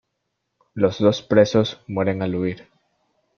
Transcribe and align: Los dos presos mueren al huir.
Los 0.73 0.97
dos 0.97 1.21
presos 1.21 1.79
mueren 1.87 2.23
al 2.23 2.33
huir. 2.33 2.67